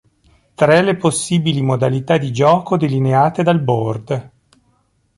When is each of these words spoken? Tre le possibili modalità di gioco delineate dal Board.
Tre 0.55 0.81
le 0.81 0.95
possibili 0.97 1.61
modalità 1.61 2.17
di 2.17 2.31
gioco 2.31 2.75
delineate 2.75 3.43
dal 3.43 3.59
Board. 3.61 4.31